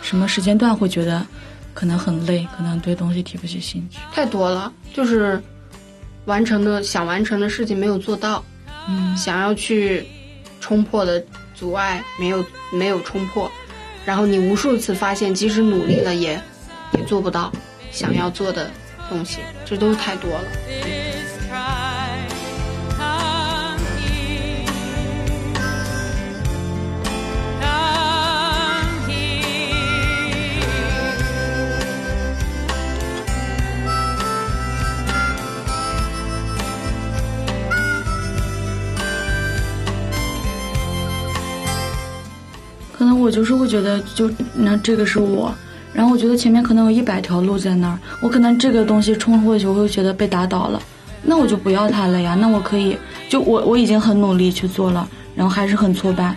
[0.00, 1.26] 什么时间段会觉得
[1.74, 3.98] 可能很累，可能对东西提不起兴趣？
[4.12, 5.42] 太多了，就是
[6.26, 8.44] 完成的想完成的事情没有做到，
[8.88, 10.06] 嗯想要去
[10.60, 11.20] 冲破的
[11.52, 13.50] 阻碍没有没有冲破，
[14.04, 16.40] 然后你无数次发现，即使努力了也
[16.92, 17.52] 也做不到
[17.90, 18.70] 想要做的
[19.10, 20.44] 东西，这都是太多了。
[42.98, 45.54] 可能我就是会觉得，就那这个是我，
[45.92, 50.82] 然后我觉得前面可能有一百条路在那儿，我可能这个东西冲过去，我会觉得被打倒了，
[51.22, 52.36] 那我就不要它了呀。
[52.40, 56.34] 那我可以，就我我已经很努力去做了，然后还是很挫败，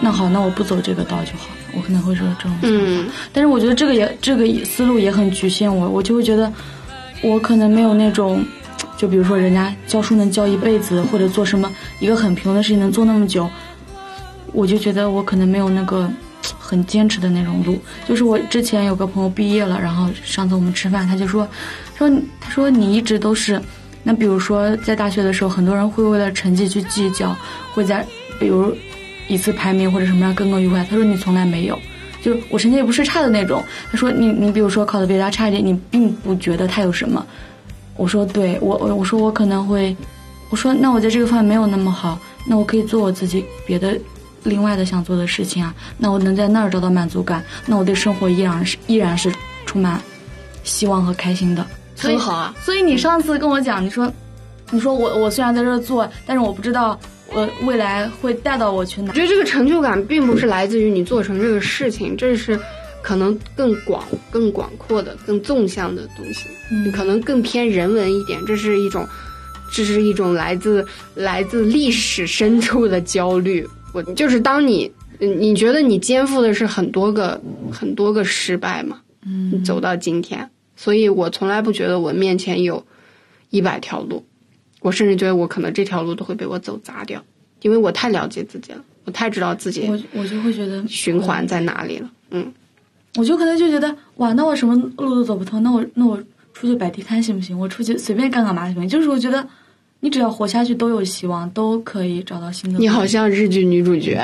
[0.00, 1.76] 那好，那我不走这个道就好了。
[1.76, 6.50] 我可能会说这种想法，嗯但是我觉得这个也这个思路也很局限我，我就会觉得
[7.22, 8.42] 我可能没有那种。
[8.96, 11.68] 就比如说，人家教书能教一辈子，或者做什么
[11.98, 13.50] 一个很平庸的事情能做那么久，
[14.54, 16.08] 我就觉得我可能没有那个
[16.58, 17.78] 很坚持的那种路。
[18.08, 21.46] 就是我之前有个朋友毕业了，然后上次我们吃饭，他就说，
[21.98, 23.60] 说他说你一直都是，
[24.02, 27.36] 那比如说在大学的时候，很多人会为了成绩去计较，
[27.74, 28.06] 会在
[28.38, 28.74] 比如
[29.28, 30.84] 一次排名或者什么样耿耿于怀。
[30.84, 31.78] 他说你从来没有。
[32.22, 33.62] 就是我成绩也不是差的那种。
[33.90, 37.24] 他说你你比如说考的比他差一点，你并不觉得他有什么。
[37.96, 39.94] 我说对我我我说我可能会，
[40.48, 43.98] 我说那我在这个方面没有那么好，那我可以做我自己别的
[44.44, 45.74] 另外的想做的事情啊。
[45.98, 49.32] 那我能在那儿找到满足感，那我对生活依然是依然是
[49.66, 50.00] 充满
[50.62, 51.66] 希望和开心的。
[51.96, 52.54] 所以很好啊。
[52.62, 54.12] 所以你上次跟我讲，你说
[54.70, 56.98] 你说我我虽然在这儿做，但是我不知道
[57.32, 59.14] 我未来会带到我去哪我。
[59.14, 62.58] 觉得这个成就感并不是来自于你做成这个事情，这是
[63.02, 68.40] 可能更广、更广阔的、更纵向的东西，嗯可能更偏人文一点。
[68.46, 69.06] 这是一种，
[69.72, 73.68] 这是一种来自来自历史深处的焦虑。
[73.94, 77.40] 我就是当你，嗯你觉得你肩负的是很多个
[77.72, 82.84] 很多个失败嘛，嗯走到今天，所以我从来不觉得我面前有
[83.50, 84.22] 一百条路，
[84.80, 87.22] 我甚至觉得我可能这条路都会被我走砸掉，
[87.62, 92.10] 因为我太了解自己了，我太知道自己我我就会觉得循环在哪里了。
[92.30, 92.52] 嗯，
[93.16, 96.20] 我就可能就觉得哇，那我什么路都走不通，那我那我
[96.52, 97.56] 出去摆地摊行不行？
[97.56, 98.88] 我出去随便干干嘛行不行？
[98.88, 99.46] 就是我觉得，
[100.04, 102.78] 你只要活下去都有希望，都可以找到新的。
[102.78, 104.20] 你好像日剧女主角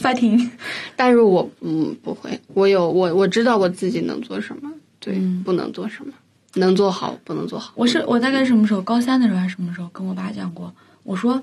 [0.00, 0.48] ，fighting，
[0.94, 6.12] 但是我嗯不会，我有我我知道我自己能做什么，对，嗯不能做什么，
[6.54, 7.72] 能做好不能做好。
[7.74, 8.80] 我是我大概什么时候？
[8.80, 9.88] 高三的时候还是什么时候？
[9.92, 11.42] 跟我爸讲过，我说，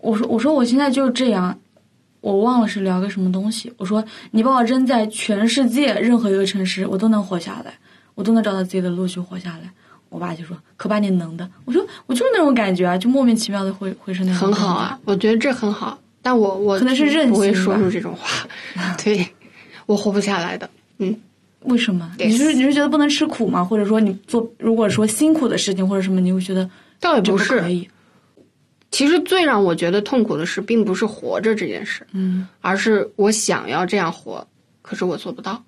[0.00, 1.58] 我说我说我现在就这样，
[2.20, 3.72] 我忘了是聊个什么东西。
[3.78, 7.74] 我说你把我扔在全世界任何一个城市，我都能活下来，
[8.14, 9.72] 我都能找到自己的路去活下来。
[10.08, 18.46] 我爸就说：“可把你能的。”我说：“我就是那种感觉啊，就莫名其妙的会会是那种很好啊，我觉得这很好，但我我可能是任性不会说出这种话，
[19.02, 19.26] 对
[19.86, 20.68] 我活不下来的。
[20.98, 21.14] 嗯，
[21.64, 22.10] 为什么？
[22.18, 23.62] 对你是你是觉得不能吃苦吗？
[23.64, 26.68] 或者说你做如果说辛苦的事情或者什么，你会觉得
[27.00, 27.88] 倒也不是可以？
[28.90, 34.46] 其实最让我觉得痛苦的事，并不是活着这件事，嗯，而是我想要这样活，
[34.80, 35.62] 可是我做不到。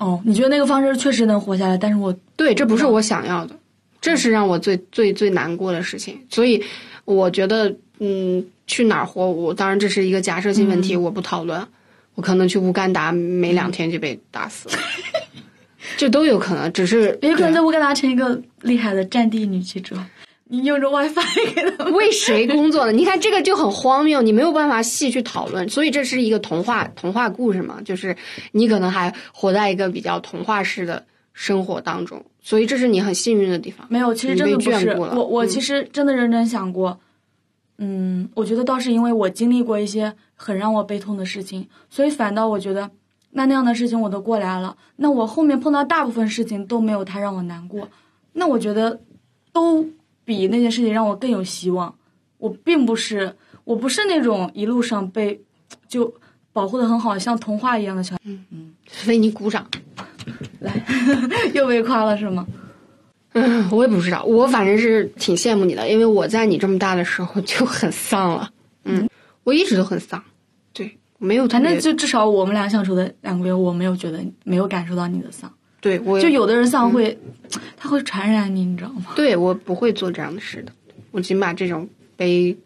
[0.00, 3.54] 哦，你觉得那个方式确实能活下来，但是我对，这不是我想要的，
[4.00, 6.18] 这是让我最最最难过的事情。
[6.30, 6.64] 所以，
[7.04, 11.62] 我觉得，嗯，去哪儿活，我当然这是一个假设性问题，我不讨论。
[12.14, 14.74] 我可能去乌干达，没两天就被打死了，
[15.96, 16.72] 这都有可能。
[16.72, 19.96] 只是也可能在乌干达成一个厉害的战地女记者，
[20.50, 21.92] 你用着 WiFi 给他们。
[21.94, 22.92] 为谁工作呢？
[22.98, 25.68] 你看这个就很荒谬，你没有办法细去讨论。
[25.68, 28.16] 所以这是一个童话童话故事嘛，就是
[28.52, 33.86] 你可能还活在一个比较童话式的生活当中，所以这是你很幸运的地方。
[33.88, 35.24] 没有，其实真的不是我。
[35.24, 36.98] 我嗯其实真的认真想过，
[37.78, 42.90] 嗯，我觉得倒是因为我经历过一些很让我悲痛的事情，所以反倒我觉得
[43.30, 47.88] 那那样的事情我都过来了，那我后面碰到大部分事情都没有他让我难过，
[48.32, 49.00] 那我觉得
[49.52, 49.86] 都
[50.30, 51.92] 比那件事情让我更有希望。
[52.38, 55.40] 我并不是，我不是那种一路上被
[55.88, 56.14] 就
[56.52, 58.20] 保护的很好，像童话一样的小孩。
[58.24, 58.72] 嗯嗯，
[59.08, 59.66] 为你鼓掌。
[60.60, 60.72] 来
[61.52, 62.46] 又被夸了是吗？
[63.32, 68.50] 嗯，我也不知道，我反正是挺羡慕你的，因为我在你这么大的时候就很丧了。
[68.84, 69.08] 嗯，
[69.42, 70.22] 我一直都很丧，
[70.72, 75.52] 对，没有反正就至少我们俩相处的两个月，我没有觉得没有感受到你的丧。
[75.80, 77.18] 对我就有的人丧会，
[77.76, 79.12] 他会传染你，你知道吗？
[79.16, 80.72] 对我不会做这样的事的，
[81.10, 82.56] 我仅把这种悲，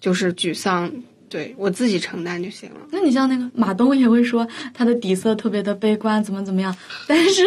[0.00, 0.92] 就是沮丧，
[1.28, 2.76] 对我自己承担就行了。
[2.90, 6.76] 那你像那个马东也会说他的底色特别的悲观，怎么怎么样，
[7.06, 7.42] 但是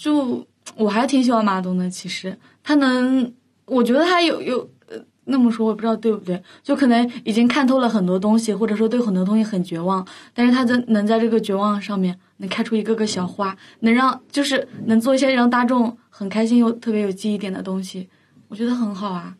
[0.00, 1.90] 就我还挺喜欢马东的。
[1.90, 3.32] 其实他能，
[3.66, 4.70] 我觉得他有有呃
[5.24, 18.08] 那么说，我也不知道对不对，就可能已经看透了很多东西，或者说对很多东西很绝望，但是他在能在这个绝望上面能开出一个个小花，能让就是能做一些让大众很开心又特别有记忆点的东西，
[18.48, 19.34] 我觉得很好啊。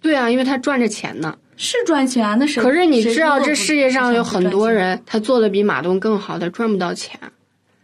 [0.00, 1.36] 对啊，因为他赚着钱呢。
[1.60, 2.62] 是赚钱啊，那谁？
[2.62, 7.18] 可是你知道，这世界上有很多，人，他做的比马东更好，他赚不到钱，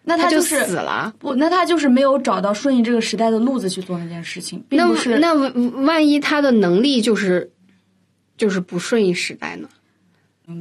[0.05, 1.14] 那他就是死了。
[1.18, 7.50] 不，那他就是没有找到顺应这个时代的路子去做那件事情，并那不是那万万一他的能力就是
[8.36, 9.68] 就是不顺应时代呢？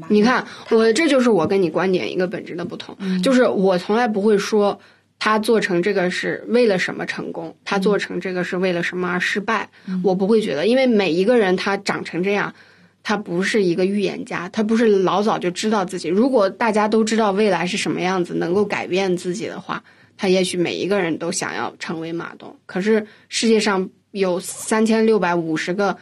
[0.08, 4.80] 你看，我这就是我跟你观点一个本质的不同，嗯就是我从来不会说
[5.20, 12.54] 他做成这个是为了什么成功，他做成这个是为了什么而失败，嗯我不会觉得，因为每一个人他长成这样。
[13.04, 16.08] 他不是一个预言家，他不是老早就知道自己。
[16.08, 19.84] 如果大家都知道未来是什么样子，能够改变自己的话，
[20.16, 22.56] 他也许每一个人都想要成为马东。
[22.66, 25.98] 可是世界上有三千六百五十个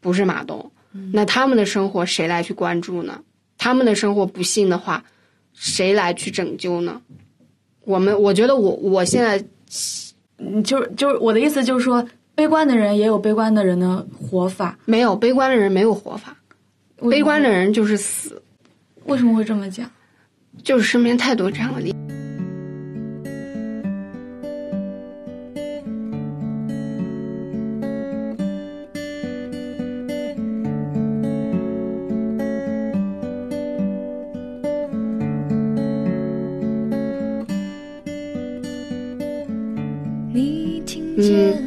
[0.00, 0.72] 不是马东，
[1.12, 3.20] 那他们的生活谁来去关注呢？
[3.58, 5.04] 他们的生活不幸的话，
[5.52, 7.02] 谁来去拯救呢？
[7.84, 9.44] 我们，我觉得我我现在
[10.38, 12.06] 嗯，就是就是我的意思就是说，
[12.38, 14.78] 悲观的人也有悲观的人的活法。
[14.84, 16.36] 没有悲观的人没有活法，
[17.10, 18.40] 悲观的人就是死，
[19.06, 19.90] 为什么会这么讲？
[20.62, 21.98] 就是身边太多这样的例子。
[41.20, 41.66] 嗯，当然了，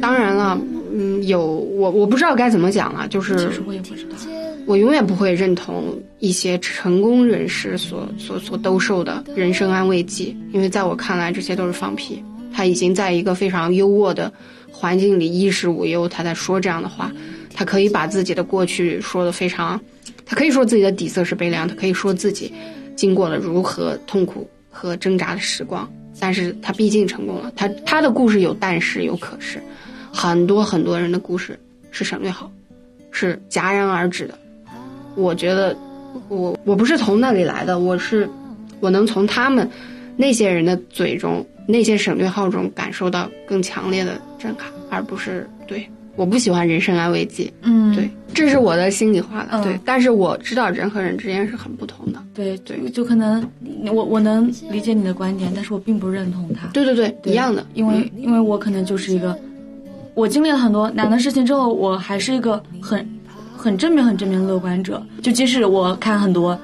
[1.32, 4.16] 有我我不知道该怎么讲了，就是其实我也不知道。
[4.64, 12.22] 我永远不会认同一些成功人士所所所兜售的人生安慰剂，因为在我看来，这些都是放屁。
[12.54, 14.32] 他已经在一个非常优渥的
[14.70, 17.10] 环境里衣食无忧，他在说这样的话，
[17.54, 19.80] 他可以把自己的过去说的非常，
[20.24, 22.52] 他可以说自己的底色是悲凉，他可以说自己
[22.94, 27.50] 经过了如何痛苦和挣扎的时光，但是他毕竟成功了。
[27.56, 29.60] 他他的故事有但是有可是，
[30.12, 31.58] 很多很多人的故事
[31.90, 32.50] 是省略号，
[33.10, 34.34] 是戛然而止的。
[35.14, 35.76] 我觉得
[36.28, 38.28] 我我不是从那里来的，我是
[38.80, 39.68] 我能从他们
[40.16, 45.86] 那些人的嘴中、那些省略号中感受到更强烈的震撼，而不是对。
[46.14, 49.80] 我不喜欢人生安慰剂，嗯，对，这是我的心里话了，嗯对。
[49.82, 53.42] 但是我知道人和人之间是很不同的，对对，就可能
[53.86, 56.66] 我我能理解你的观点，但是我并不认同他。
[56.68, 59.34] 对对对，对一样的，因为因为我可能就是一个，
[60.14, 63.08] 我经历了很多难的事情之后，我还是一个很
[63.56, 65.02] 很正面、很正面的乐观者。
[65.22, 66.58] 就即使我看很多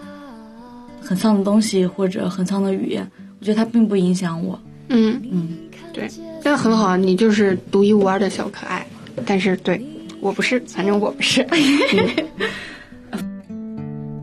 [1.01, 4.59] 很丧的东西或者很丧的语言，我觉得它并不影响我。
[4.89, 5.57] 嗯，嗯，
[5.93, 6.11] 对，
[6.43, 8.87] 那很好，你就是独一无二的小可爱。
[9.27, 9.85] 但是对
[10.21, 11.47] 我不是，反正我不是。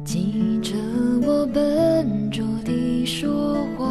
[0.05, 0.73] 记着
[1.23, 3.85] 我笨拙地说话，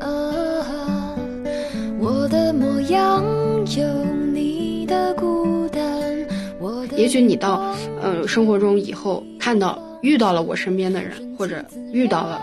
[0.00, 1.14] 啊，
[1.98, 3.24] 我的模样
[6.96, 12.40] 也许你到呃生活中以后看到遇到了我身边的人，或者遇到了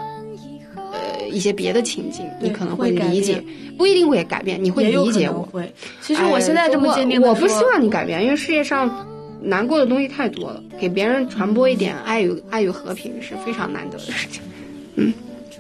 [0.76, 3.44] 呃一些别的情境，你可能会理解，
[3.78, 5.44] 不一定会改变，你会理解我。
[5.44, 5.72] 会。
[6.02, 9.08] 其实我现在这么坚定我，我不希望你改变，因为世界上
[9.42, 14.42] 难过的东西太多了，给别人传播一点爱与爱与和平是非常难得的事情。
[14.96, 15.14] 嗯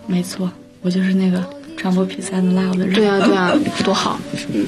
[0.08, 0.52] 没错，
[0.82, 1.44] 我就是那个
[1.78, 2.96] 传播 P 三的 love 的人。
[2.96, 3.54] 对啊，对啊，
[3.84, 4.20] 多好。
[4.54, 4.66] 嗯。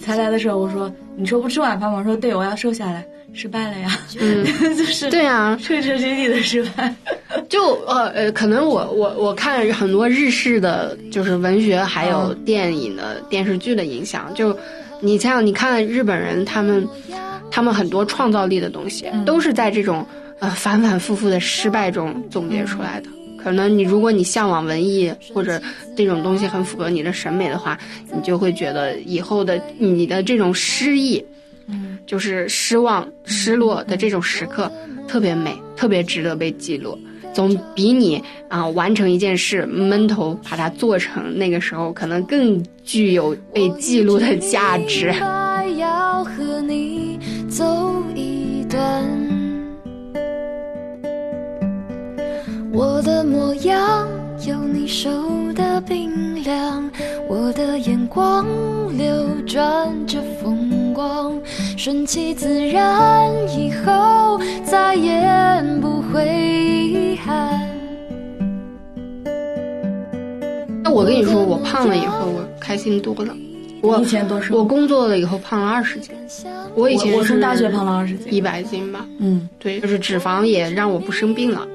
[0.00, 1.98] 才来的时候，我说你说不吃晚饭吗？
[1.98, 4.44] 我说对，我要瘦下来，失败了呀，嗯，
[4.76, 6.94] 就是对啊，彻彻底底的失败。
[7.48, 14.56] 就呃呃，可能我我我看很多日式的就是文学还有电影的、电视剧的影响，就
[15.00, 16.86] 你像你看日本人他们
[17.50, 20.06] 他们很多创造力的东西，都是在这种
[20.40, 23.08] 呃反反复复的失败中总结出来的。
[23.42, 25.60] 可能你如果你向往文艺或者
[25.96, 27.78] 这种东西很符合你的审美的话，
[28.12, 31.24] 你就会觉得以后的你的这种失意，
[31.66, 34.70] 嗯，就是失望、失落的这种时刻
[35.06, 36.98] 特别美，特别值得被记录，
[37.32, 45.14] 总比你啊、完成一件事闷头把它做成那个时候可能更具有被记录的价值。
[45.76, 47.18] 要和你
[47.48, 47.64] 走
[48.14, 49.17] 一段。
[52.72, 54.06] 我的模样
[54.46, 55.10] 有你手
[55.54, 56.88] 的冰凉，
[57.28, 58.46] 我的眼光
[58.96, 61.32] 流转着风光，
[61.76, 65.20] 顺其自然，以后再也
[65.80, 67.66] 不会遗憾。
[70.82, 73.34] 那我跟你说，我胖了以后，我开心多了。
[73.80, 76.12] 我以前多瘦我工作了以后胖了二十斤，
[76.74, 79.06] 我以前我我从是大学胖了二十斤一百斤吧。
[79.18, 81.66] 嗯，对，就是脂肪也让我不生病了，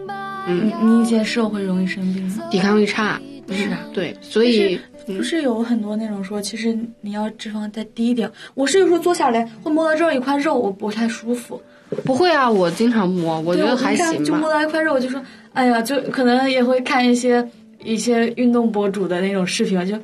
[0.47, 2.47] 嗯你，你以前瘦会容易生病吗？
[2.51, 3.19] 抵抗力差。
[3.51, 8.31] 是啊对，所以不是有很多那种说，其实你要脂肪再低一点。
[8.53, 11.61] 我是有时候坐下来会摸到这儿一块肉，我不太舒服。
[12.05, 14.49] 不会啊，我经常摸，我觉得还行就摸。
[14.49, 15.21] 到一块肉，我就说，
[15.51, 17.45] 哎呀，就可能也会看一些
[17.83, 19.95] 一些运动博主的那种视频，就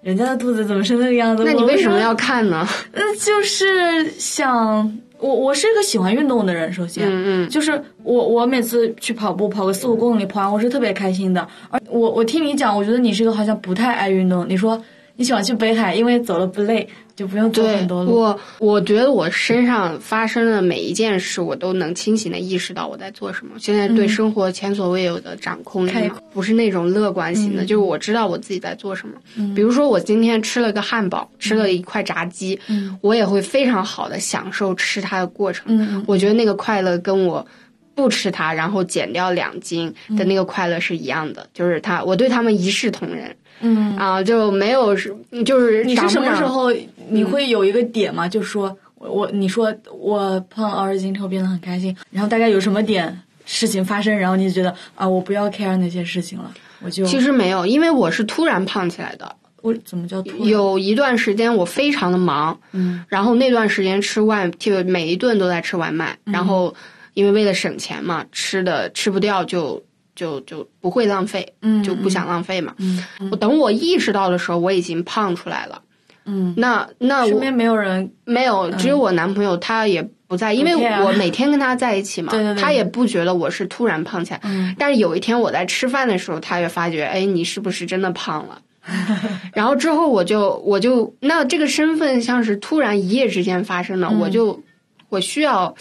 [0.00, 1.44] 人家的肚子怎么是那个样子？
[1.44, 2.66] 那你为什么要看呢？
[2.92, 11.46] 嗯，就是想我我是一个喜欢运动的人，首先，嗯嗯就是我我每次去跑步，跑个四五公里，跑完我是特别开心的。
[11.68, 14.48] 而我我听你讲，我觉得你是一个好像不太爱运动。
[14.48, 14.82] 你说
[15.16, 16.88] 你喜欢去北海，因为走了不累，
[17.20, 18.18] 就不用走很多路。
[18.18, 23.56] 我，我觉得我身上发生的每一件事，我都能清醒的意识到我在做什么。
[23.58, 25.92] 现在对生活前所未有的掌控力
[26.32, 29.14] 不是那种乐观型的，就是我知道我自己在做什么。
[29.54, 32.58] 比如说，我今天吃了个汉堡，吃了一块炸鸡，
[33.02, 35.66] 我也会非常好的享受吃它的过程。
[35.68, 37.46] 嗯我觉得那个快乐跟我。
[37.92, 46.72] 不吃它，然后减掉两斤的那个快乐是一样的，就是它，我对他们一视同仁嗯，啊，就没有是，就是你是什么时候
[47.08, 48.28] 你会有一个点吗？
[48.28, 56.52] 就说我我你说我胖了二十斤之后变得很开心，然后大概有什么点事情发生，然后你就觉得啊，我不要 care 那些事情了，
[56.82, 59.36] 我就其实没有，因为我是突然胖起来的。
[59.62, 66.74] 我怎么叫突然有一段时间我非常的忙，嗯然后那段时间吃外，就每一顿都在吃外卖，然后
[67.12, 69.82] 因为为了省钱嘛，吃的吃不掉就
[70.20, 72.74] 就就不会浪费，嗯就不想浪费嘛。
[72.78, 73.02] 嗯
[73.32, 75.80] 我等我意识到的时候，我已经胖出来了。
[76.26, 84.40] 嗯，那那我身边没有人没有，只有我男朋友，他也不在，因为我每天跟他在一起嘛，他也不觉得我是突然胖起来。
[84.44, 88.60] 嗯但是有一天我在吃饭的时候，他也发觉，哎，你是不是真的胖了？
[89.54, 94.62] 然后之后我就我就那这个身份像是突然一夜之间发生的，嗯我就
[95.08, 95.74] 我需要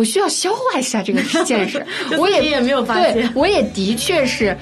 [0.00, 1.84] 我需要消化一下这个现实，
[2.16, 4.56] 我也自己也没有发对现，我也的确是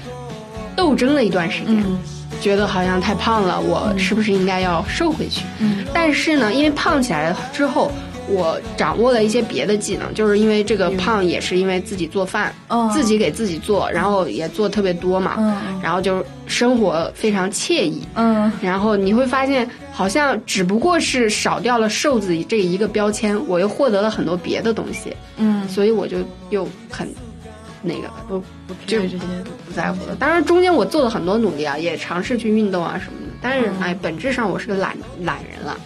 [0.75, 1.77] 斗争了一段时间。
[1.79, 1.97] 嗯
[2.41, 5.43] 觉得好像太胖了，我是不是应该要瘦回去？
[5.59, 7.89] 嗯但是呢，因为胖起来之后，
[8.29, 18.01] 我掌握了一些别的技能，就是因为这个胖也是因为自己做饭，嗯自己给自己做，然后也做特别多嘛，嗯然后就生活非常惬意。
[18.15, 26.17] 嗯然后你会发现，好像只不过是少掉了瘦子这一个标签，我又获得了很多别的东西，嗯，所以我就
[26.49, 27.07] 又很
[27.81, 29.23] 那个不不就 care 这些
[29.65, 30.15] 不在乎了。
[30.19, 33.33] 当然，中间我做了很多努力啊，也尝试去运动啊什么的。
[33.41, 35.77] 但是，嗯哎，本质上我是个懒懒人了，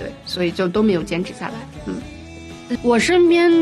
[0.00, 1.54] 对，所以就都没有坚持下来。
[1.86, 1.94] 嗯，
[2.82, 3.52] 我身边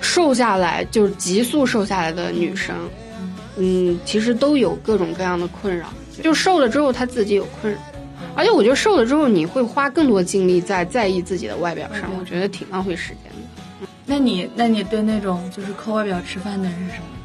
[0.00, 2.76] 瘦下来就是急速瘦下来的女生，
[3.56, 5.86] 嗯，其实都有各种各样的困扰。
[6.22, 7.78] 就瘦了之后，她自己有困扰，
[8.34, 13.88] 而且我觉得瘦了之后，你会花更多精力在在意自己的外表上，我觉得挺浪费时间的。
[14.04, 17.17] 那你那你对那种就是靠外表吃饭的人是什么？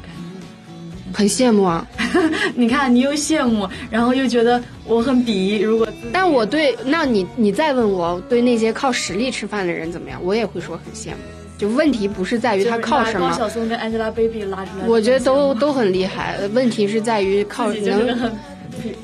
[1.14, 1.86] 很羡慕啊，
[2.54, 5.60] 你看，你又羡慕，然后又觉得我很鄙夷。
[5.60, 11.16] 如果但我对，那你你再问我对那些靠实力吃饭的人怎么样，我也会说很羡慕。
[11.56, 16.36] 就问题不是在于他靠什么高么，晓松跟 Angelababy 拉出来，我觉得都都很厉害。
[16.52, 18.32] 问题是在于靠能，很，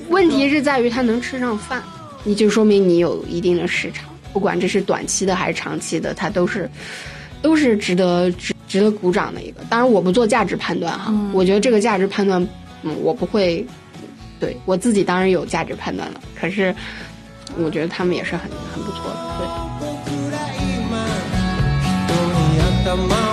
[0.08, 1.80] 问题是在于他能吃上饭，
[2.24, 4.04] 你就说明你有一定的市场。
[4.32, 6.68] 不管这是短期的还是长期的，他都是
[7.40, 9.60] 都是值得值值得鼓掌的一个。
[9.68, 12.40] 当然，我不做价值判断哈，嗯我觉得这个价值判断，
[12.84, 13.66] 嗯，我不会。
[14.38, 16.74] 对我自己当然有价值判断了，可是
[17.58, 19.16] 我觉得他们也是很很不错的。
[22.86, 23.29] 对。